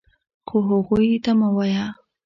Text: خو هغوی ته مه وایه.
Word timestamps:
خو 0.47 0.57
هغوی 0.69 1.11
ته 1.23 1.31
مه 1.39 1.49
وایه. 1.55 1.85